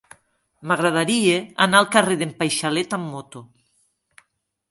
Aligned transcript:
M'agradaria 0.69 1.35
anar 1.65 1.81
al 1.81 1.89
carrer 1.97 2.17
d'en 2.21 2.33
Paixalet 2.41 2.97
amb 2.99 3.13
moto. 3.17 3.43